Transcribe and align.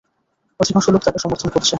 অধিকাংশ 0.59 0.85
লোক 0.89 1.01
তাকে 1.03 1.19
সমর্থন 1.19 1.49
করছে। 1.49 1.69